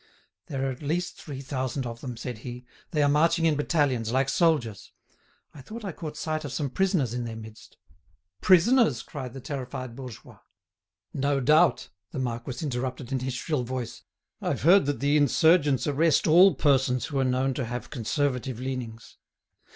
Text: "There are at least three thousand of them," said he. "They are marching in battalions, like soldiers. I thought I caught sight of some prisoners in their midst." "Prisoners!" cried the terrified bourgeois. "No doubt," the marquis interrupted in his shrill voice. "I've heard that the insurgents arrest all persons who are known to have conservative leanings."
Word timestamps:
"There 0.47 0.65
are 0.67 0.71
at 0.71 0.81
least 0.81 1.21
three 1.21 1.41
thousand 1.41 1.85
of 1.85 2.01
them," 2.01 2.17
said 2.17 2.39
he. 2.39 2.65
"They 2.89 3.03
are 3.03 3.07
marching 3.07 3.45
in 3.45 3.55
battalions, 3.55 4.11
like 4.11 4.29
soldiers. 4.29 4.91
I 5.53 5.61
thought 5.61 5.85
I 5.85 5.91
caught 5.91 6.17
sight 6.17 6.43
of 6.43 6.51
some 6.51 6.71
prisoners 6.71 7.13
in 7.13 7.23
their 7.25 7.35
midst." 7.35 7.77
"Prisoners!" 8.41 9.03
cried 9.03 9.33
the 9.35 9.39
terrified 9.39 9.95
bourgeois. 9.95 10.39
"No 11.13 11.39
doubt," 11.39 11.89
the 12.09 12.17
marquis 12.17 12.65
interrupted 12.65 13.11
in 13.11 13.19
his 13.19 13.35
shrill 13.35 13.61
voice. 13.63 14.01
"I've 14.41 14.63
heard 14.63 14.87
that 14.87 15.01
the 15.01 15.17
insurgents 15.17 15.85
arrest 15.85 16.25
all 16.25 16.55
persons 16.55 17.05
who 17.05 17.19
are 17.19 17.23
known 17.23 17.53
to 17.53 17.65
have 17.65 17.91
conservative 17.91 18.59
leanings." 18.59 19.17